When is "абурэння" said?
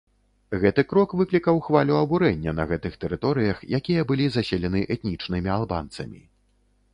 2.03-2.53